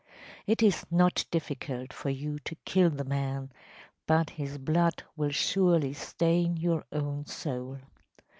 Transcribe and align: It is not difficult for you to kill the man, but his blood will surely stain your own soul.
It 0.47 0.63
is 0.63 0.83
not 0.89 1.25
difficult 1.29 1.93
for 1.93 2.09
you 2.09 2.39
to 2.39 2.55
kill 2.65 2.89
the 2.89 3.03
man, 3.03 3.51
but 4.07 4.31
his 4.31 4.57
blood 4.57 5.03
will 5.15 5.29
surely 5.29 5.93
stain 5.93 6.57
your 6.57 6.85
own 6.91 7.27
soul. 7.27 7.77